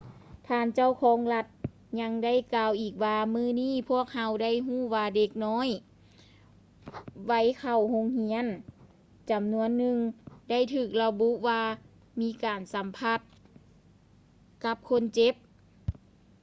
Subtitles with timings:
[0.47, 1.45] ທ່ານເຈົ້າຄອງລັດ
[1.99, 5.67] ຍັງໄດ້ກ່າວອີກວ່າ ມື້ນີ້ ພວກເຮົາໄດ້ຮູ້ວ່າເດັກນ້ອຍ
[7.27, 8.47] ໄວເຂົ້າໂຮງຮຽນ
[9.29, 9.97] ຈຳນວນໜຶ່ງ
[10.49, 11.61] ໄດ້ຖືກລະບຸວ່າ
[12.21, 13.19] ມີການສຳຜັດ
[14.63, 15.33] ກັບຄົນເຈັບ